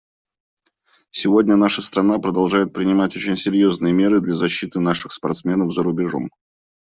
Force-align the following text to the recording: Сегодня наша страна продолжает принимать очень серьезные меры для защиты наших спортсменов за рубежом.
Сегодня 1.11 1.57
наша 1.57 1.83
страна 1.83 2.17
продолжает 2.17 2.73
принимать 2.73 3.15
очень 3.15 3.37
серьезные 3.37 3.93
меры 3.93 4.19
для 4.19 4.33
защиты 4.33 4.79
наших 4.79 5.11
спортсменов 5.11 5.71
за 5.75 5.83
рубежом. 5.83 6.31